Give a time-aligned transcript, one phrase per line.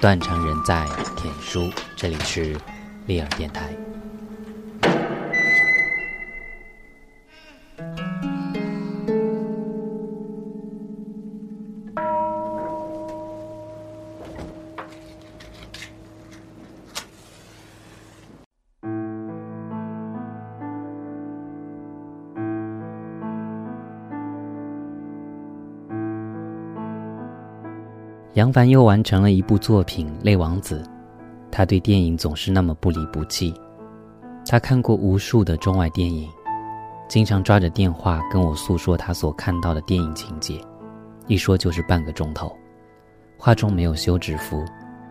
[0.00, 2.56] 断肠人在天书，这里是
[3.06, 3.68] 利尔电台。
[28.40, 30.82] 杨凡又完成了一部作品《泪王子》，
[31.52, 33.52] 他对电影总是那么不离不弃。
[34.46, 36.26] 他看过无数的中外电影，
[37.06, 40.58] 经常抓着电话跟我诉说他所看到的电影情节，
[41.26, 42.50] 一说就是半个钟头，
[43.36, 44.64] 话中没有休止符，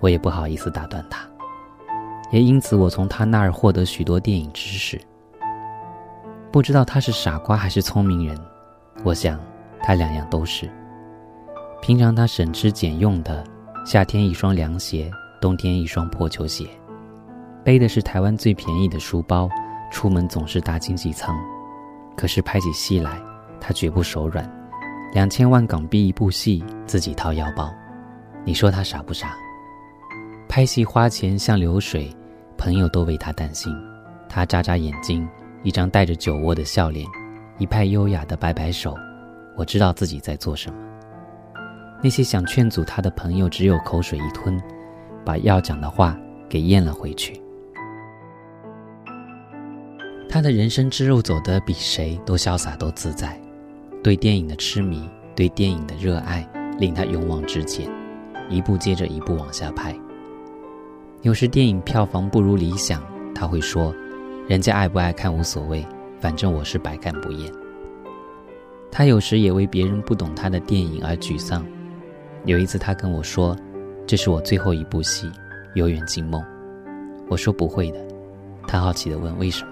[0.00, 1.24] 我也不好意思打断他。
[2.32, 5.00] 也因此，我从他那儿获得许多电影知识。
[6.50, 8.36] 不知道他是傻瓜还是聪明人，
[9.04, 9.38] 我想
[9.80, 10.68] 他两样都是。
[11.82, 13.42] 平常他省吃俭用的，
[13.84, 16.64] 夏天一双凉鞋，冬天一双破球鞋，
[17.64, 19.50] 背的是台湾最便宜的书包，
[19.90, 21.36] 出门总是搭经济舱。
[22.16, 23.20] 可是拍起戏来，
[23.60, 24.48] 他绝不手软，
[25.12, 27.68] 两千万港币一部戏，自己掏腰包。
[28.44, 29.34] 你说他傻不傻？
[30.48, 32.14] 拍戏花钱像流水，
[32.56, 33.74] 朋友都为他担心。
[34.28, 35.28] 他眨眨眼睛，
[35.64, 37.04] 一张带着酒窝的笑脸，
[37.58, 38.96] 一派优雅的摆摆手。
[39.56, 40.78] 我知道自己在做什么。
[42.02, 44.60] 那些想劝阻他的朋友，只有口水一吞，
[45.24, 47.40] 把要讲的话给咽了回去。
[50.28, 53.40] 他的人生之路走得比谁都潇洒，都自在。
[54.02, 56.44] 对电影的痴迷，对电影的热爱，
[56.76, 57.88] 令他勇往直前，
[58.48, 59.94] 一部接着一部往下拍。
[61.20, 63.00] 有时电影票房不如理想，
[63.32, 63.94] 他会说
[64.48, 65.86] ：“人家爱不爱看无所谓，
[66.18, 67.52] 反正我是百看不厌。”
[68.90, 71.64] 他有时也为别人不懂他的电影而沮丧。
[72.44, 73.56] 有一次，他跟我说
[74.06, 75.28] ：“这是我最后一部戏，
[75.74, 76.42] 《游园惊梦》。”
[77.30, 78.00] 我说：“不会的。”
[78.66, 79.70] 他好奇地问：“为什么？”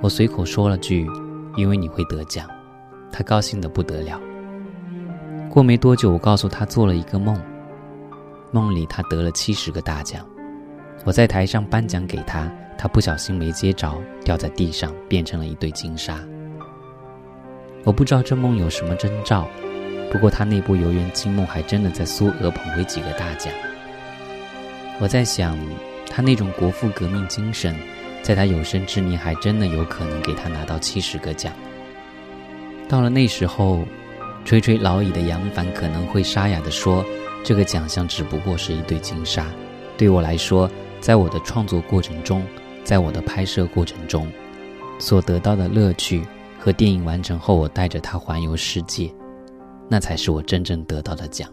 [0.00, 1.06] 我随口说了句
[1.56, 2.48] ：“因为你会得奖。”
[3.10, 4.20] 他高兴得不得了。
[5.50, 7.38] 过没多久，我告诉他做了一个梦，
[8.52, 10.24] 梦里他得了七十个大奖。
[11.04, 16.18] 我在台上颁奖给他，他不小心没接着，掉在地上，变成了一堆金沙。
[17.84, 19.46] 我不知道这梦有什么征兆。
[20.12, 23.50] 不过他那部《游园惊梦》还真的在苏俄捧回几个大奖。
[25.00, 25.58] 我在想，
[26.06, 27.74] 他那种国父革命精神，
[28.22, 31.50] 在他有生之年还真的有可能给他拿到七十个奖。
[32.90, 33.86] 到了那时候，
[34.44, 37.02] 垂垂老矣的杨凡可能会沙哑地说
[37.42, 39.46] ：“这个奖项只不过是一堆金沙，
[39.96, 42.44] 对我来说，在我的创作过程中，
[42.84, 44.30] 在我的拍摄过程中，
[44.98, 46.22] 所得到的乐趣
[46.58, 49.10] 和电影完成后我带着它环游世界。”
[49.88, 51.48] 那才是我真正得到的奖。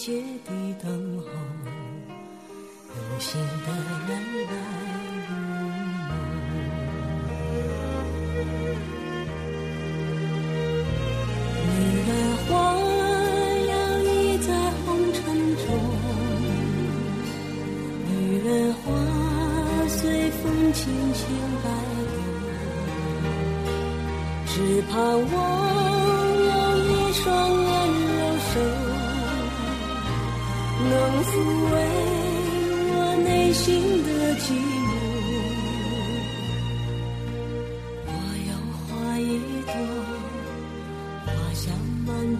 [0.00, 1.24] 切切地等候，
[2.96, 3.99] 有心的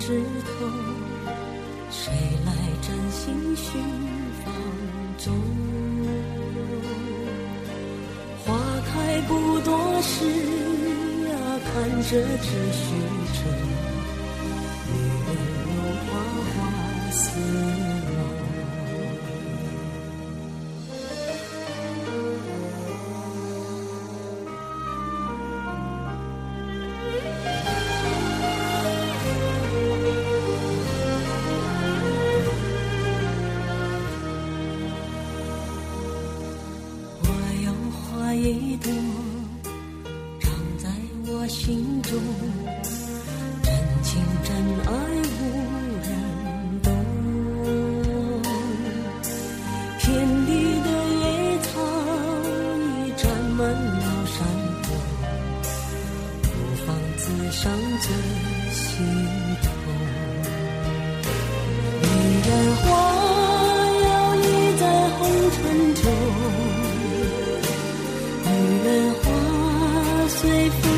[0.01, 0.67] 枝头，
[1.91, 2.11] 谁
[2.47, 3.81] 来真心寻
[4.43, 4.53] 芳
[5.19, 5.33] 踪？
[8.45, 8.57] 花
[8.87, 10.25] 开不多时
[11.31, 11.37] 啊。
[11.73, 12.83] 看着只虚
[13.37, 13.41] 着，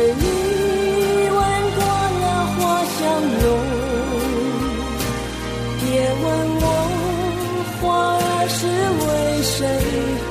[0.00, 0.24] 你
[1.30, 1.38] 闻
[1.74, 1.78] 过
[2.20, 2.24] 了
[2.54, 2.98] 花香
[3.40, 3.44] 浓，
[5.80, 5.84] 别
[6.22, 6.24] 问
[6.60, 6.64] 我
[7.80, 7.82] 花
[8.16, 8.60] 儿是
[9.00, 9.04] 为
[9.42, 9.56] 谁
[10.24, 10.30] 红。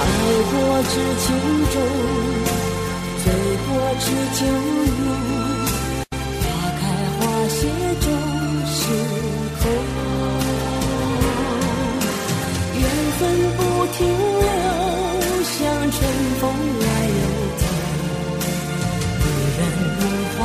[0.00, 0.02] 爱
[0.50, 0.52] 过
[0.90, 1.24] 知情
[1.72, 1.74] 重，
[3.24, 3.24] 醉
[3.66, 3.68] 过
[4.00, 4.04] 知
[4.38, 4.40] 酒
[5.04, 5.49] 浓。
[13.20, 13.60] 分不
[13.92, 14.48] 停留，
[15.44, 15.52] 像
[15.92, 15.98] 春
[16.40, 16.42] 风
[16.80, 16.86] 来
[17.20, 17.22] 又
[17.60, 17.62] 走。
[19.20, 19.26] 女
[19.58, 19.60] 人
[19.98, 20.00] 如，
[20.38, 20.40] 花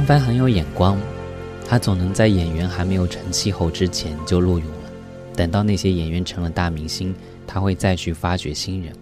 [0.00, 0.98] 杨帆很有眼光，
[1.68, 4.90] 他总能在演员还没有成气候之前就录用了。
[5.34, 7.14] 等到那些演员成了大明星，
[7.46, 8.96] 他会再去发掘新人。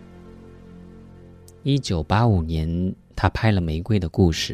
[1.63, 4.53] 一九八五年，他拍了《玫瑰的故事》，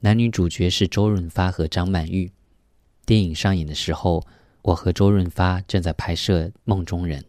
[0.00, 2.32] 男女主角是周润发和张曼玉。
[3.04, 4.24] 电影上映的时候，
[4.62, 7.20] 我和周润发正在拍摄《梦中人》。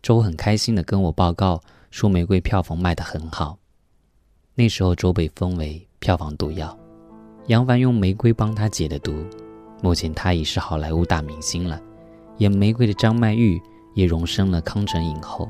[0.00, 1.60] 周很开心的跟我报告
[1.90, 3.58] 说，《玫瑰》票房卖得很好。
[4.54, 6.78] 那时候，周被封为票房毒药，
[7.46, 9.14] 杨凡用玫瑰帮他解的毒。
[9.82, 11.78] 目前他已是好莱坞大明星了，
[12.38, 13.60] 演玫瑰的张曼玉
[13.92, 15.46] 也荣升了康城影后。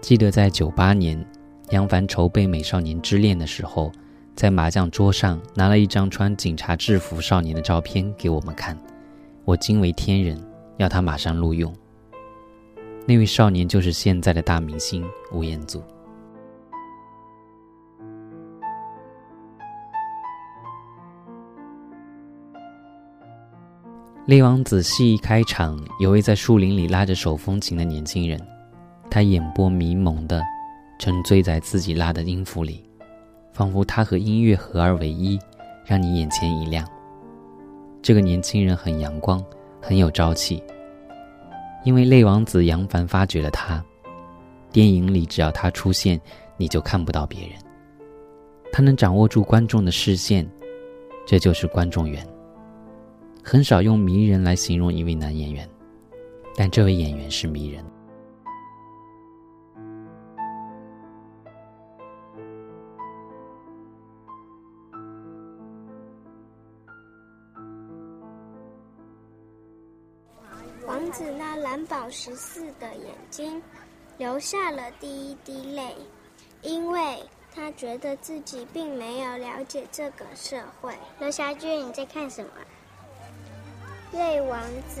[0.00, 1.22] 记得在九八年，
[1.68, 3.92] 杨凡筹备《美少年之恋》的时候，
[4.34, 8.76] 在麻将桌上拿了一张穿警察制服少年的照片给我们看，
[9.44, 10.42] 我惊为天人，
[10.78, 11.70] 要他马上录用。
[13.06, 15.80] 那位少年就是现在的大明星吴彦祖。
[24.24, 28.40] 《泪王子》戏一开场，有位在树林里拉着手风琴的年轻人，
[29.10, 30.40] 他眼波迷蒙的
[30.96, 32.84] 沉醉在自己拉的音符里，
[33.52, 35.36] 仿佛他和音乐合二为一，
[35.84, 36.86] 让你眼前一亮。
[38.00, 39.44] 这个年轻人很阳光，
[39.80, 40.62] 很有朝气。
[41.82, 43.84] 因为泪王子杨凡发掘了他，
[44.70, 46.20] 电影里只要他出现，
[46.56, 47.58] 你就看不到别人。
[48.72, 50.48] 他能掌握住观众的视线，
[51.26, 52.24] 这就是观众缘。
[53.44, 55.68] 很少用迷人来形容一位男演员，
[56.56, 57.84] 但这位演员是迷人。
[70.86, 73.60] 王子那蓝宝石似的眼睛，
[74.18, 75.94] 流下了第一滴泪，
[76.62, 77.18] 因为
[77.52, 80.94] 他觉得自己并没有了解这个社会。
[81.18, 82.50] 刘霞君，你在看什么？
[84.12, 85.00] 泪王子，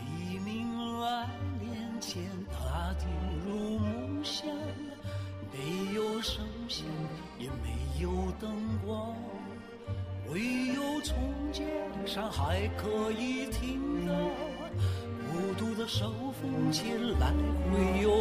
[0.00, 1.28] 黎明来
[1.60, 3.08] 临前，他进
[3.46, 4.48] 入梦乡，
[5.52, 6.84] 没有声响，
[7.38, 7.70] 也没
[8.02, 8.50] 有灯
[8.84, 9.14] 光，
[10.28, 10.40] 唯
[10.74, 11.16] 有从
[11.52, 11.62] 街
[12.04, 14.12] 上还可以听到
[15.30, 17.32] 孤独的手风琴来
[17.70, 18.19] 回游。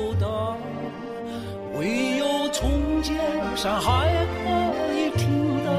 [3.56, 4.08] 山还
[4.44, 4.50] 可
[4.94, 5.70] 以听到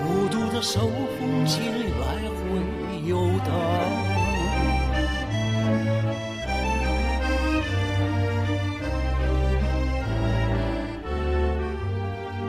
[0.00, 0.80] 孤独的手
[1.18, 1.62] 风琴
[2.00, 2.04] 来
[2.34, 2.42] 回
[3.06, 3.48] 游荡。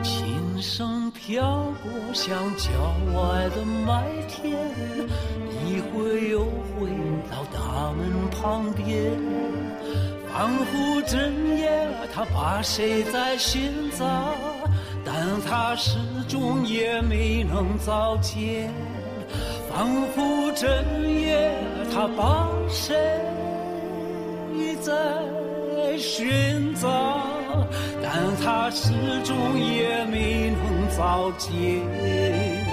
[0.02, 2.68] 琴声飘过像郊
[3.14, 4.56] 外的麦田，
[5.64, 6.88] 一回又回
[7.30, 9.12] 到大门旁边，
[10.36, 11.66] 仿佛真夜
[12.14, 14.34] 他把谁在寻找，
[15.02, 15.14] 但
[15.48, 15.96] 他始
[16.28, 18.70] 终也没能找见。
[19.70, 20.68] 仿佛真
[21.18, 21.50] 夜
[21.90, 22.94] 他把谁
[24.82, 27.26] 在寻找，
[28.02, 28.92] 但他始
[29.24, 32.65] 终也没能找见。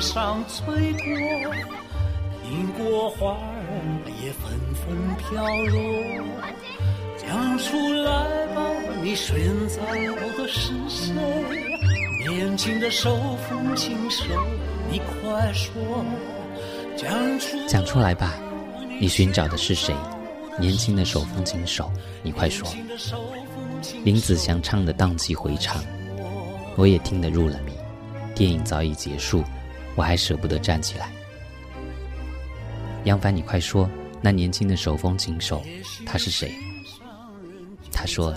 [0.00, 1.04] 上吹过，
[2.42, 5.78] 苹果花儿也纷纷飘落。
[7.18, 8.62] 讲出来吧，
[9.02, 9.36] 你寻
[9.68, 9.84] 找
[10.38, 11.12] 的是谁？
[12.26, 13.16] 年轻的手
[13.48, 14.24] 风琴手，
[14.90, 15.72] 你快说。
[17.68, 18.34] 讲出来吧，
[18.98, 19.94] 你寻找的是谁？
[20.58, 21.90] 年轻的手风琴手，
[22.22, 22.66] 你快说。
[24.02, 25.82] 林子祥唱的荡气回肠，
[26.76, 27.72] 我也听得入了迷。
[28.34, 29.44] 电影早已结束，
[30.00, 31.12] 我还舍不得站起来。
[33.04, 33.86] 杨凡，你快说，
[34.22, 35.62] 那年轻的手风琴手
[36.06, 36.54] 他是谁？
[37.92, 38.34] 他说：“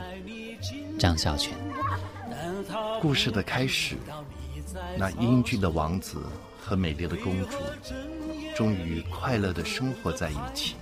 [1.00, 1.54] 张孝全。”
[3.00, 3.96] 故事的开始，
[4.98, 6.22] 那英俊的王子
[6.60, 7.58] 和美丽的公主，
[8.54, 10.76] 终于快乐的生活在一起，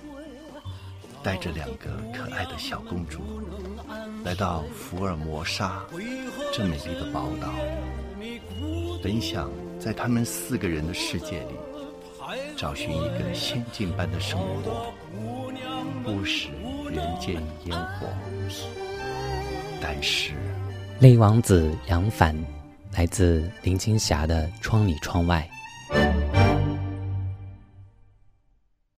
[1.22, 3.20] 带着两个可爱的小公主，
[4.24, 5.80] 来到福尔摩沙
[6.52, 7.52] 这美丽的宝岛，
[9.02, 11.54] 本想在他们四个人的世界里，
[12.56, 14.92] 找寻一个仙境般的生活，
[16.04, 16.48] 不食
[16.90, 18.06] 人间烟火。
[19.80, 20.32] 但是，
[21.00, 22.36] 泪王子杨凡，
[22.92, 25.48] 来自林青霞的《窗里窗外》。